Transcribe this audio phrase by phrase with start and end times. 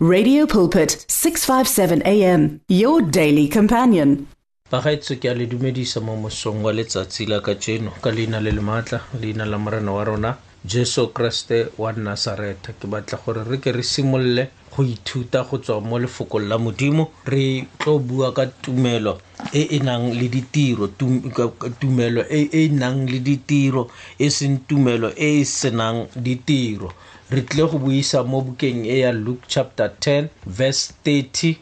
[0.00, 4.28] Radio Pulpit 657 AM your daily companion.
[4.70, 8.52] Bagaetso ke a le dumedisa mo mosong wa letsatsi la ka tseno ka leina le
[8.54, 10.32] le maatla leina la morena wa rona
[10.64, 15.80] Jesu Kriste wa Nazareth ke batla gore re ke re simolle go ithuta go tswa
[15.82, 19.18] mo lefokong la modimo re tlo bua ka tumelo
[19.52, 25.40] e e nang le ditiro tumelo e e nang le ditiro e seng tumelo e
[25.42, 26.94] e senang ditiro
[27.36, 31.58] re tlile go buisa mo bukeng e ya luke chapter 10 verse 30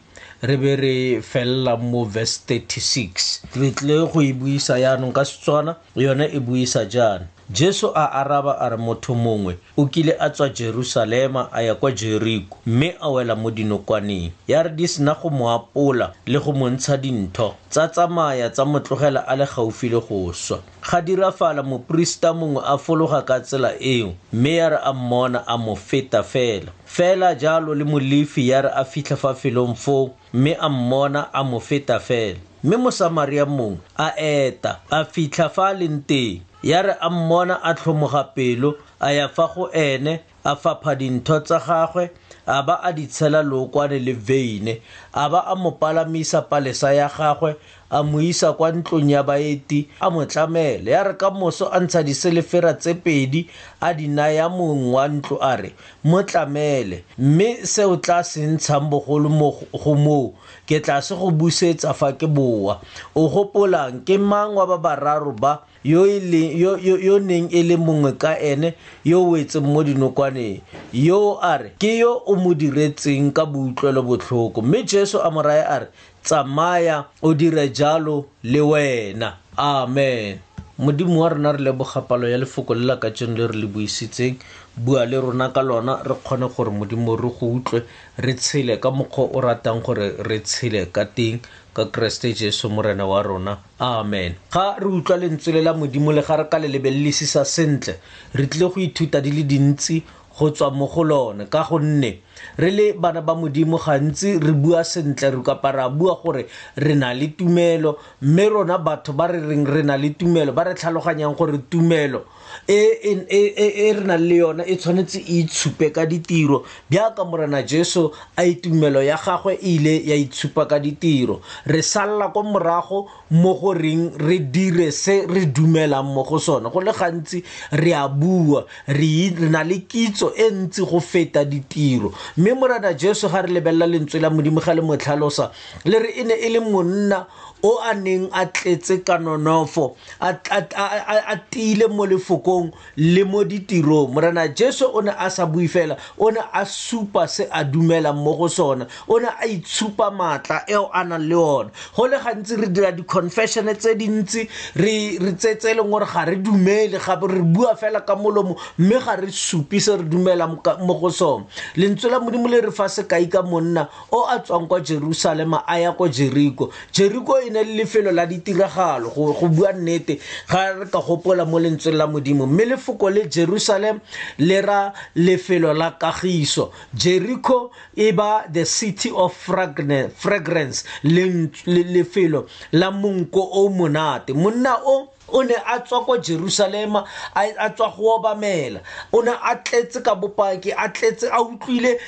[0.47, 0.95] re be re
[1.31, 5.71] felela mo verse 36 re tlile go e buisa yaanong ka setswana
[6.03, 10.49] yone e buisa jaana jesu a araba a re motho mongwe o kile a tswa
[10.49, 15.29] jerusalema a ya kwa jeriko mme a wela mo dinokwaneng ya re di sena go
[15.29, 20.33] mo apola le go montsha dintho tsa tsamaya tsa motlogela a le gaufi le go
[20.33, 20.59] swa
[20.91, 25.57] ga dirafala moporista mongwe a fologa ka tsela eo mme ya re a mmona a
[25.57, 30.57] mo feta fela fela jalo le molefi ya re a fitlha fa felong foo mme
[30.59, 35.73] a mmona a mo feta fela mme mosamaria mongwe a eta a fitlha fa a
[35.73, 40.55] leng teng ya re a mmona a tlhomoga pelo a ya fa go ene a
[40.55, 42.09] fapha dintho tsa gagwe
[42.47, 44.81] a ba a di tshela lookwane le veine
[45.17, 47.55] a ba a mo palamisa palesa ya gagwe
[47.89, 51.79] a mo isa kwa ntlong ya baeti a mo tlamele ya re ka moso a
[51.81, 53.49] ntsha diselefera tse pedi
[53.81, 55.73] a di naya mong wa ntlo a re
[56.05, 59.29] mo tlamele mme se o tla se ntshang bogolo
[59.73, 60.33] go moo
[60.69, 62.77] ke tla se go busetsa fa ke boa
[63.17, 67.47] o gopolang ke mang wa ba bararo ba yo, ile, e yo, yo, yo neng
[67.49, 68.75] e le mongwe ka ene
[69.07, 70.59] yo o wetseng mo dinokwaneng
[70.91, 75.41] yo a re ke yo o mo diretseng ka boutlwelobotlhoko mme jesu Jesu a mo
[75.41, 75.87] raya a re
[76.21, 80.39] tsamaya o dire jalo le wena amen
[80.77, 84.35] modimo wa rona re leboga palo ya lefoko le lakatšeng le re le buisitseng
[84.75, 87.83] bua le rona ka lona re kgone gore modimo re go utlwe
[88.19, 91.39] re tshele ka mokgwa o ratang gore re tshele ka teng
[91.73, 96.21] ka keresete jesu morena wa rona amen ga re utlwa lentswe le la modimo le
[96.21, 97.95] ga re ka le lebelelisisa sentle
[98.35, 100.03] re tlile go ithuta di le dintsi
[100.37, 102.21] go tswa mo go lone ka gonne
[102.57, 106.45] re le bana ba modimo gantsi re bua sentle re kapa re a bua gore
[106.75, 110.63] re na le tumelo mme rona batho ba re reng re na le tumelo ba
[110.63, 112.25] re tlhaloganyang gore tumelo
[112.65, 117.23] E, e, e, e re nang le yona e tshwanetse e itshupe ka ditiro bjaaka
[117.25, 122.43] morena jesu a itumelo ya gagwe e ile ya itshupa ka ditiro re salla ko
[122.43, 127.93] morago mo goreng re dire se re dumelang mo go sone go le gantsi re
[127.93, 133.41] a bua re na le kitso e ntsi go feta ditiro mme morena jesu ga
[133.47, 135.51] re lebelela lentswe la modimo ga le mo tlhalosa
[135.85, 137.27] le re e ne e le monna
[137.63, 144.13] o a neng a tletse ka nonofo a tiile mo lefoko dishopong le mo ditirong
[144.13, 148.35] morena jesu o ne a sa fela o ne a supa se a dumelang mo
[148.37, 152.55] go sona o ne a itshupa maatla eo a nang le ona go le gantsi
[152.55, 157.41] re dira di-confessione tse dintsi re tsetse e leng gore ga re dumele gape re
[157.41, 161.45] bua fela ka molomo mme ga re supi se re dumela mo go sona
[161.75, 165.77] lentswe la modimo le re fa sekai ka monna o a tswang kwa jerusalema a
[165.79, 170.19] ya kwa jeriko jeriko e ne le lefelo la ditiragalo go bua nnete
[170.49, 173.99] ga re ka gopola mo lentsweng la modimo modimo mme lefoko le jerusalem
[174.37, 183.39] le ra lefelo la kagiso jericho e ba the city of fragrance lefelo la monko
[183.53, 187.03] o monate monna o o ne a tswa kwa jerusalema
[187.35, 188.81] a tswa go obamela
[189.13, 191.99] o ne a tletse ka bopaki a tletse a utlwile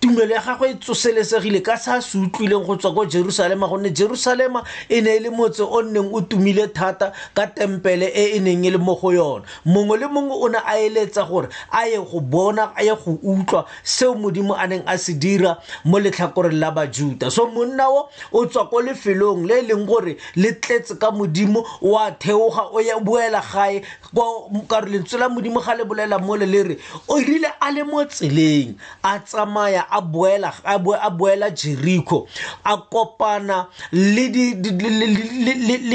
[0.00, 4.64] tumelo ya gagwe e tsoselesegile ka sa se utlwileng go tswa kwa jerusalema gonne jerusalema
[4.88, 8.64] e ne e le motse o nneng o tumile thata ka tempele e e neng
[8.64, 11.98] e le mo go yona mongwe le mongwe o ne a eletsa gore a ye
[11.98, 16.58] go bona a ye go utlwa seo modimo a neng a se dira mo letlhakoreng
[16.58, 20.98] la bajuta so monna o o tswa ko lefelong le e leng gore le tletse
[20.98, 23.82] ka modimo o a theo theoga o ya boela gae
[24.14, 26.78] kwa ka re lentswe la modimo ga le bolela mole le re
[27.08, 30.78] o rile a le mo tseleng a tsamaya a boela a
[31.10, 32.26] boela jeriko
[32.64, 34.28] a kopana le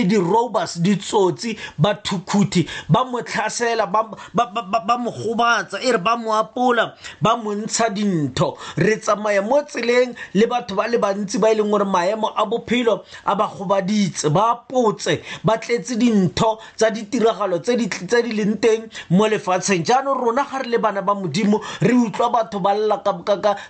[0.06, 7.38] di-robus ditsotsi bathukhuthi ba mo tlhasela ba mo gobatsa e re ba mo apola ba
[7.38, 11.72] mo ntsha dintho re tsamaya mo tseleng le batho ba le bantsi ba e leng
[11.72, 17.60] gore maemo a bophelo a ba gobaditse ba apotse ba tletse dintho dintho tsa ditiragalo
[17.60, 17.78] tse
[18.26, 22.30] di leng teng mo lefatsheng jaanong rona ga re le bana ba modimo re utlwa
[22.32, 23.02] batho ba lla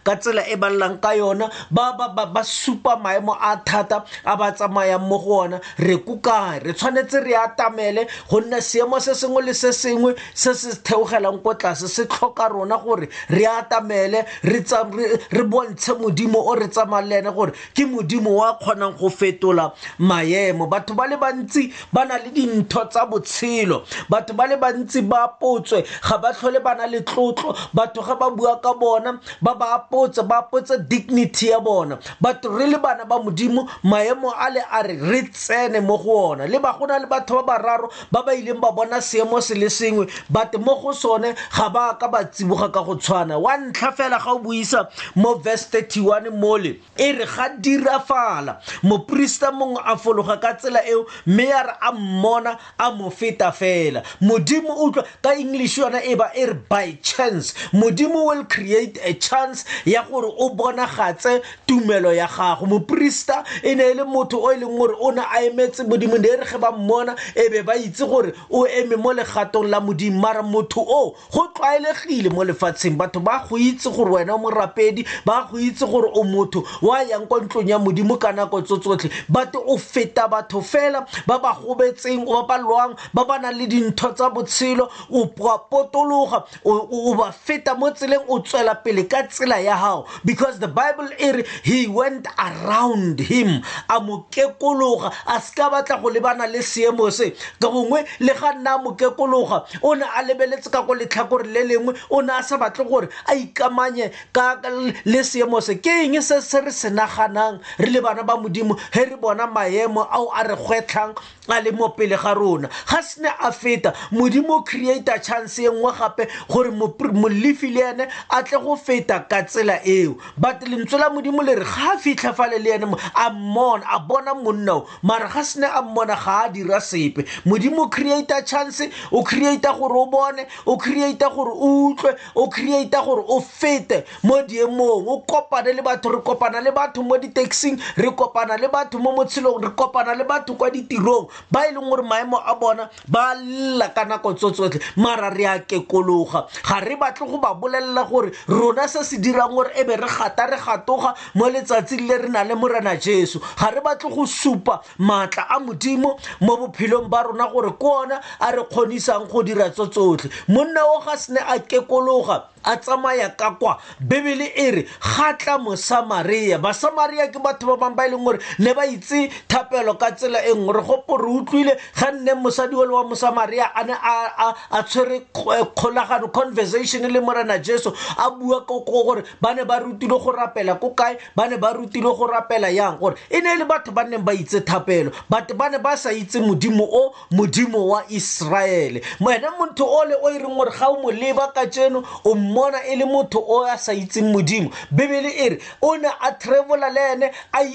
[0.04, 5.00] ka tsela e ba llang ka yona ba supa maemo a thata a ba tsamayang
[5.04, 9.72] mo go ona re kukang re tshwanetse re atamele gonne seemo se sengwe le se
[9.72, 16.40] sengwe se se theogelang ko tlase se tlhoka rona gore re atamele re bontshe modimo
[16.42, 21.08] o re tsamayang le ene gore ke modimo wa kgonang go fetola maemo batho ba
[21.08, 26.18] le bantsi ba na le dintho tsa botshelo batho ba le bantsi ba apotswe ga
[26.18, 30.22] ba tlhole ba na le tlotlo batho ga ba bua ka bona ba ba apotse
[30.28, 34.82] ba apotse dignity ya bona batho re le bana ba modimo maemo a le a
[34.84, 38.24] re re tsene mo go ona le ba go na le batho ba bararo ba
[38.24, 42.08] ba ileng ba bona seemo se le sengwe but mo go sone ga ba ka
[42.08, 46.80] ba tsiboga ka go tshwana wa ntlha fela ga o buisa mo verse 31 mole
[46.98, 51.92] e re ga dirafala moporista mongwe a fologa ka tsela eo mme ya re a
[51.92, 56.54] mmona ngwana a mo feta fela modimo utlwa ka english yona e ba e re
[56.70, 63.44] by chance modimo will create a chance ya gore o bonagatse tumelo ya gago moporista
[63.64, 66.28] e ne e le motho o e leng gore o ne a emetse modimo ne
[66.28, 69.80] e re ge ba mmona e be ba itse gore o eme mo legatong la
[69.80, 75.06] modimo mara motho o go tlwaelegile mo lefatsheng batho ba go itse gore wena morapedi
[75.26, 78.78] ba go itse gore o motho wa yang kwa ntlong ya modimo ka nako tso
[78.78, 83.54] tsotlhe but o feta batho fela ba ba gobetseng ba ba lwang ba ba nang
[83.54, 85.30] le dintho tsa botshelo o
[85.70, 90.68] potologa o ba feta mo tseleng o tswela pele ka tsela ya gago because the
[90.68, 96.50] bible e re he went around him a mo kekologa a seka batla go lebana
[96.50, 100.74] le seemo se ka gongwe le ga nna a mo kekologa o ne a lebeletse
[100.74, 104.58] ka ko letlhakore le lengwe o ne a sa batle gore a ikamanye ka
[105.06, 108.74] le seemo se ke eng se se re se naganang re le bana ba modimo
[108.94, 111.14] ge re bona maemo ao a re gwetlhang
[111.50, 115.68] a le mo pele pele ga rona ga sene a feta modimo creator chance e
[115.70, 116.70] nngwe gape gore
[117.12, 121.56] molefi le ene a tle go feta ka tsela eo but lentswe la modimo le
[121.56, 125.66] re ga a fitlha fale le ene a mmona a bona monnao mara ga sene
[125.68, 130.78] a mmona ga a dira sepe modimo creator chance o creator gore o bone o
[130.78, 136.10] creator gore o utlwe o creator gore o fete mo diemong o kopane le batho
[136.12, 140.24] re kopana le batho mo di-taxing re kopana le batho mo motshelong re kopana le
[140.26, 144.34] batho kwa ditirong ba e leng gore gore maemo a bona ba lla ka nako
[144.34, 149.04] tso tsotlhe mara re a kekologa ga re batle go ba bolelela gore rona se
[149.04, 152.56] se dirang gore e be re gata re gatoga mo letsatsing le re na le
[152.56, 157.72] morena jesu ga re batle go supa maatla a modimo mo bophelong ba rona gore
[157.72, 161.60] ke ona a re kgonisang go dira tso tsotlhe monna o ga se ne a
[161.60, 167.96] kekologa a tsamaya ka kwa bebele e re gatla mosamaria basamaria ke batho ba bangwe
[167.96, 171.28] ba e leng gore ne ba itse thapelo ka tsela e nngwe re gopo re
[171.30, 177.04] utlwile ga nne mosadi o le wa mosamaria a ne a tshwere eh, kgolagano conversation
[177.12, 181.18] le morena jesu a bua ko gore ba ne ba rutile go rapela ko kae
[181.36, 184.24] ba ne ba rutile go rapela yang gore e ne e le batho ba nneng
[184.24, 189.52] ba itse thapelo batho ba ne ba sa itse modimo o modimo wa iseraele wena
[189.60, 192.96] motho ole o e reng gore ga o mo leba ka tseno o mmona e
[192.96, 197.04] le motho o a sa itseng modimo bebele e re o ne a travela le
[197.14, 197.32] ene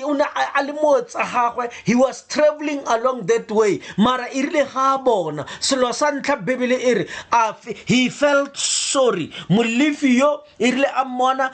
[0.07, 3.75] o ne a le motsa gagwe he was traveling along that way
[4.07, 7.09] mara e rile ga a bona selo sa ntlha bebele e re
[7.93, 11.49] he felt sorry molefi yo e rile a mmona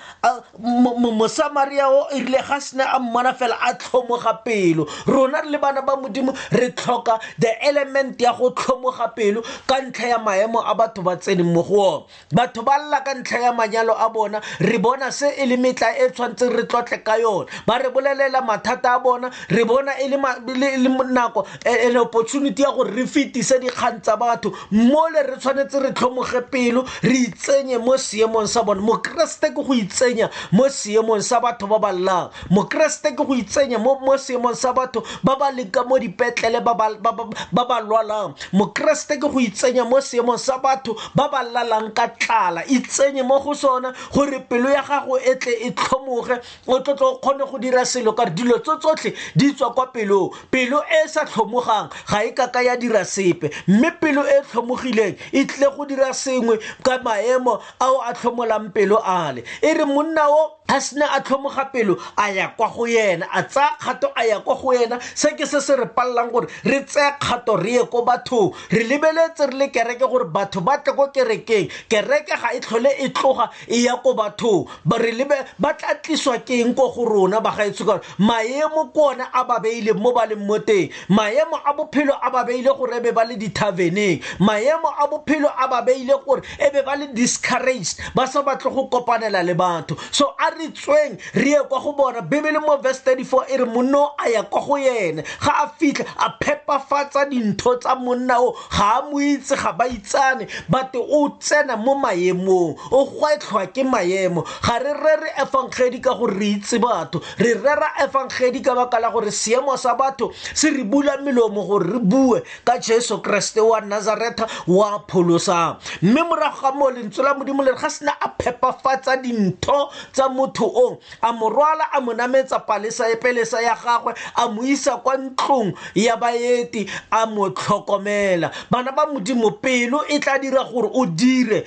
[1.20, 5.58] mosamaria o e rile ga sena a mmona fela a tlhomoga pelo rona re le
[5.58, 10.60] bana ba modimo re tlhoka the element ya go tlhomoga pelo ka ntlha ya maemo
[10.60, 13.94] a batho ba tseneng mo go one batho ba lla ka ka ntlha ya manyalo
[13.96, 17.78] a bona re bona se e le metla e tshwanetseng re tlotle ka yona ba
[17.78, 22.72] re bolelela mathata a bona re bona e le nako an e, e opportunity ya
[22.72, 27.96] gore re fetise dikgang tsa batho mole re tshwanetse re tlhomoge pelo re itsenye mo
[27.96, 33.14] seemong sa bona mokeresete ke go itsenya mo seemong sa batho ba ba llang mokeresete
[33.14, 37.78] ke go itsenya mo seemong sa batho ba ba leng ka mo dipetlele ba ba
[37.80, 43.03] lwalang mokeresete ke go itsenya mo seemong sa batho ba ba lalang ka tlala itse
[43.04, 47.18] tsenye mo go sona gore pelo ya gago e tle e tlhomoge o tlotlo o
[47.18, 51.08] kgone go dira selo ka dilo tso tsotlhe di tswa kwa pelong pelo e e
[51.08, 55.70] sa tlhomogang ga e kaka ya dira sepe mme pelo e e tlhomogileng e tlile
[55.76, 60.80] go dira sengwe ka maemo ao a tlhomolang pelo ale e re monna o a
[60.80, 64.54] sena a tlhomoga pelo a ya kwa go yena a tsaya kgato a ya kwa
[64.54, 68.02] go yena se ke se se re palelang gore re tseye kgato re ye ko
[68.04, 72.60] bathong re lebeletse re le kereke gore batho ba tle ko kerekeng kereke ga e
[72.60, 76.74] tlhole e tloga e ya ko bathong ba re lebe ba tla tliswa ke eng
[76.74, 80.58] ko go rona bagaetso ka maemo ke one a ba beileng mo ba leng mo
[80.58, 85.06] teng maemo a bophelo a ba beile gore e be ba le dithaveneng maemo a
[85.08, 89.42] bophelo a ba beile gore e be ba le discouraged ba sa batle go kopanela
[89.44, 93.02] le batho so a re tsweng re ye kwa go bona bebele e mo verse
[93.02, 97.76] 34 e re monna a ya kwa go yena ga a fitlha a phepafatsa dintho
[97.80, 102.73] tsa monna o ga a mo itse ga ba itsane but o tsena mo maemong
[102.74, 107.54] maemong o gwetlhwa ke maemo ga re rere efangedi ka gore re itse batho re
[107.54, 111.98] rera efangedi ka baka la gore seemo sa batho se re bula melomo gore re
[111.98, 117.62] bue ka jesu kereste wa nazareta wa pholosang mme morago ga moo lentswe la modimo
[117.62, 122.12] le re ga sena a phepafatsa dintho tsa motho o a mo rwala a mo
[122.12, 128.92] nametsa palesa ya gagwe a mo isa kwa ntlong ya baeti a mo tlhokomela bana
[128.92, 131.64] ba modimo pelo e tla dira gore o dire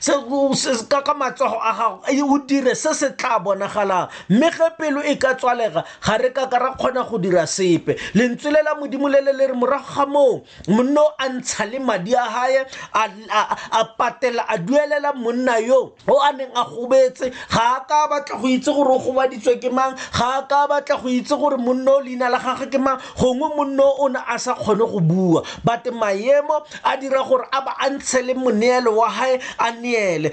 [0.00, 5.00] se ka matsogo a gago e, o dire se se tla bonagalang mme ge pelo
[5.02, 8.74] e ka tswalega ga re ka ka ra kgona go dira sepe lentswe le la
[8.76, 12.64] modimo le le le re morago ga moo monno a ntsha le madi a gae
[13.30, 18.36] a patela a duelela monna yo o a neng a gobetse ga a ka batla
[18.36, 21.92] go itse gore o gobaditswe ke mang ga a ka batla go itse gore monno
[21.98, 25.42] o leina la gagwe ke mang gongwe monno o ne a sa kgone go bua
[25.64, 30.01] but maemo a dira gore a ba a ntshe le moneelo wa gae a neel
[30.02, 30.32] neele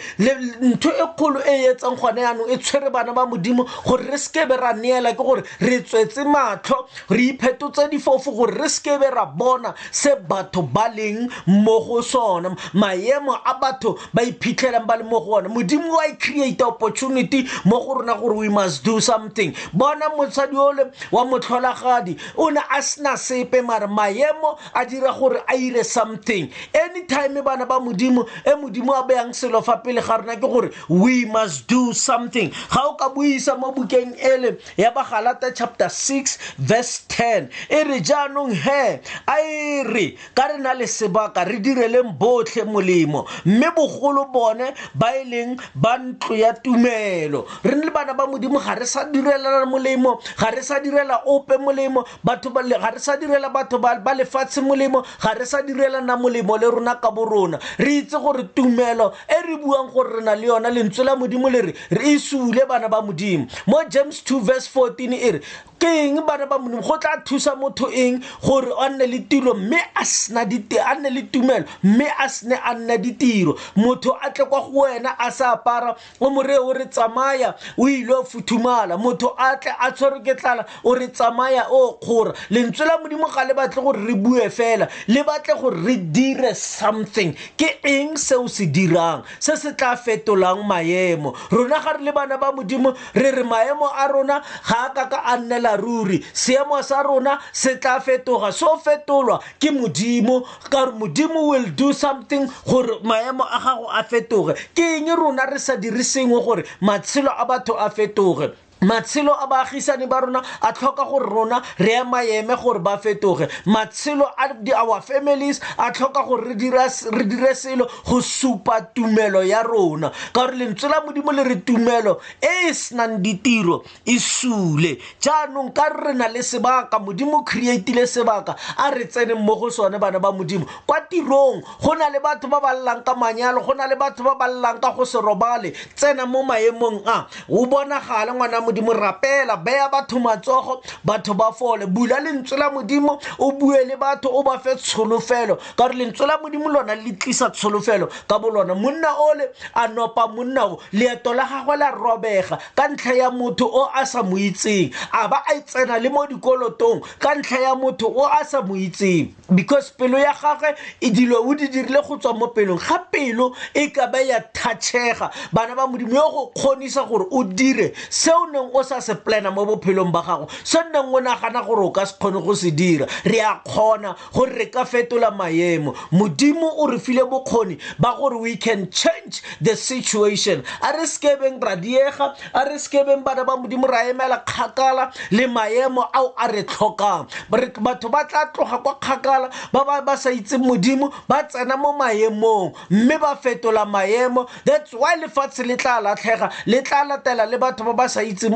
[0.62, 4.58] ntho e kgolo e etsang gone yaanong e tshwere bana ba modimo gore re sekebe
[4.58, 6.78] ra neela ke gore re tswetse matlho
[7.10, 12.56] re iphetotse difofu gore re sekebe ra bona se batho ba leng mo go sona
[12.74, 17.46] maemo a batho ba iphitlhelang ba le mo go ona modimo wa e create opportunity
[17.66, 22.62] mo go rona gore we must do something bona mosadi ole wa motlholagadi o ne
[22.72, 28.26] a sena sepe mare maemo a dira gore a ire something anytime bana ba modimo
[28.46, 32.52] e modimo a beyang selo fa pele ga rona ke gore we must do something
[32.72, 37.98] ga o ka buisa mo bukeng ele ya bagalata chapter 6 verse 10 e re
[38.02, 38.86] jaanong he
[39.28, 44.74] a e re ka re na le sebaka re direleng botlhe molemo mme bogolo bone
[44.96, 49.06] ba e leng ba ntlo ya tumelo re le bana ba modimo ga re sa
[49.10, 55.04] molemo ga re sa direla ope molemo ga re sa direla batho ba lefatshe molemo
[55.22, 59.58] ga re sa direlana molemo le rona ka borona re itse gore tumelo e re
[59.64, 62.88] buang gore re na le yona lentswe la modimo le re re e sule bana
[62.90, 65.40] ba modimo mo james 2 verse 14 e re
[65.80, 69.54] ke eng bana ba modimo go tla thusa motho eng gore a nne le tiro
[69.56, 74.30] mme a sena a nne le tumelo mme a sene a nna ditiro motho a
[74.36, 78.24] tle kwa go wena a sa apara o more o re tsamaya o ile o
[78.24, 82.98] futhumala motho a tle a tshwere ke tlala o re tsamaya o kgora lentswe la
[83.00, 87.72] modimo ga le batle gore re bue fela le batle gore re dire something ke
[87.96, 92.52] eng seo se dirang se se tla fetolang maemo rona ga re le bana ba
[92.52, 96.98] modimo re re maemo a rona ga a kaka a nnela ka ruri seemo sa
[97.08, 102.92] rona se tla fetoga so fetolwa ke modimo ka gore modimo will do something gore
[103.10, 107.44] maemo a gago a fetoge ke eng rona re sa dire sengwe gore matshelo a
[107.50, 108.46] batho a fetoge
[108.82, 114.24] matshelo a baagisane ba rona a tlhoka gore rona re emaeme gore ba fetoge matshelo
[114.38, 120.46] a our families a tlhoka gore re dire selo go supa tumelo ya rona ka
[120.48, 125.90] gore lentswe la modimo le re tumelo e e senang ditiro e sule jaanong ka
[125.90, 130.20] re re na le sebaka modimo creatile sebaka a re tseneng mo go sone bana
[130.20, 133.88] ba modimo kwa tirong go na le batho ba ba llang ka manyalo go na
[133.88, 138.32] le batho ba ba llang ka go se robale tsena mo maemong a o bonagale
[138.34, 143.78] ngwana modimo rapela beya batho matsogo batho ba fole bula lentswe la modimo o bue
[143.88, 148.08] le batho o ba fe tsholofelo ka gore lentswe la modimo lona le tlisa tsholofelo
[148.28, 153.14] ka bolona monna ole a nopa monna o leeto la gagwe la robega ka ntlha
[153.16, 157.36] ya motho o a sa mo itseng a ba a tsena le mo dikolotong ka
[157.36, 161.56] ntlha ya motho o a sa mo itseng because pelo ya gagwe e dilo o
[161.56, 165.88] di dirile go tswa mo pelong ga pelo e ka ba ya thatšhega bana ba
[165.88, 169.50] modimo yo e go kgonisa gore o dire seo ne neng o sa se plana
[169.52, 172.72] mo bophelong ba gago se neng o nagana gore o ka se kgone go se
[172.72, 178.16] dira re a kgona gore re ka fetola maemo modimo o re file bokgoni ba
[178.18, 183.46] gore we can change the situation a re sekebeng ra diega a re sekebeng bana
[183.46, 188.78] ba modimo ra emela kgakala le maemo ao a re tlhokang batho ba tla tloga
[188.84, 193.86] kwa kgakala ba ba ba sa itseng modimo ba tsena mo maemong mme ba fetola
[193.86, 198.24] maemo that's why lefatshe le tla latlhega le tla latela le batho ba ba sa
[198.24, 198.49] itseng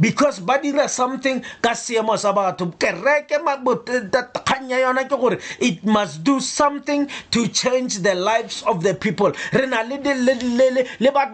[0.00, 5.80] because ba dira something ka seemo sa batho kereke kgang ya yona ke gore it
[5.84, 9.98] must do something to change the lives of the people re na le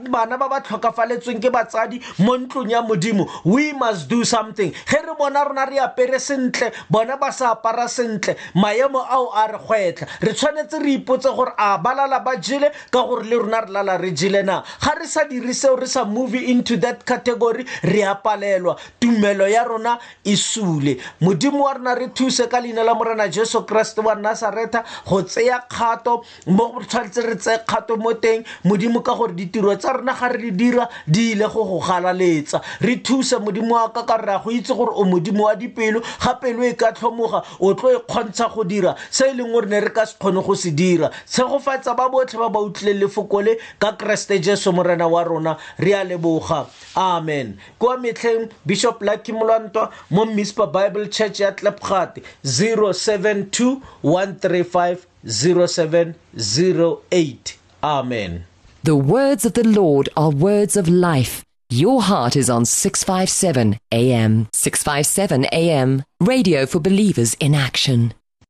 [0.08, 4.98] bana ba ba tlhokafaletsweng ke batsadi mo ntlong ya modimo we must do something ge
[5.02, 9.58] re bona rona re apere sentle bona ba sa apara sentle maemo ao a re
[9.58, 13.70] gwetlha re tshwanetse re ipotse gore a balala ba jele ka gore le rona re
[13.72, 18.14] lala re jele na ga re sa re sa move into that category re a
[18.14, 23.28] palelwa tumelo ya rona e sule modimo wa rona re thuse ka leina la morena
[23.28, 29.00] jesu kreste wa nasareta go tseya kgato mo tshwanetse re tseye kgato mo teng modimo
[29.00, 32.96] ka gore ditiro tsa rona ga re di dira di ile go go galaletsa re
[32.96, 36.34] thusa modimo wa ka ka re a go itse gore o modimo wa dipelo ga
[36.34, 39.80] pelo e ka tlhomoga o tlo e kgontsha go dira se e leng gore ne
[39.80, 43.56] re ka se kgone go se dira tshegofatsa ba botlhe ba ba utlwileng lefoko le
[43.80, 46.66] ka keresete jesu morena wa rona re a leboga
[46.96, 57.54] amen kwa metlheng bishop lucky molwantwa mo mispa bible church ya tlapgate 072 135 0708
[57.82, 58.42] amen
[58.84, 64.46] the words of the lord are words of life your heart is on 657 am
[64.52, 68.17] 657 am radio for believers in action